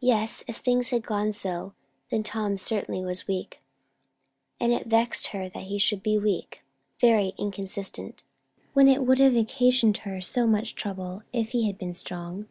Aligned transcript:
Yes; 0.00 0.42
if 0.46 0.56
things 0.56 0.88
had 0.88 1.04
gone 1.04 1.34
so, 1.34 1.74
then 2.08 2.22
Tom 2.22 2.56
certainly 2.56 3.04
was 3.04 3.26
weak; 3.28 3.60
and 4.58 4.72
it 4.72 4.86
vexed 4.86 5.26
her 5.26 5.50
that 5.50 5.64
he 5.64 5.76
should 5.76 6.02
be 6.02 6.16
weak. 6.16 6.62
Very 6.98 7.34
inconsistent, 7.38 8.22
when 8.72 8.88
it 8.88 9.02
would 9.02 9.18
have 9.18 9.36
occasioned 9.36 9.98
her 10.08 10.22
so 10.22 10.46
much 10.46 10.74
trouble 10.74 11.22
if 11.34 11.50
he 11.50 11.66
had 11.66 11.76
been 11.76 11.92
strong! 11.92 12.48